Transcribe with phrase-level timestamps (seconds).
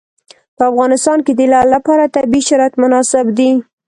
[0.57, 3.51] په افغانستان کې د لعل لپاره طبیعي شرایط مناسب دي.